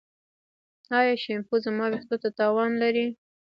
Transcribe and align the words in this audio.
ایا 0.97 1.13
شیمپو 1.23 1.55
زما 1.65 1.85
ویښتو 1.89 2.15
ته 2.23 2.29
تاوان 2.37 2.71
لري؟ 2.81 3.05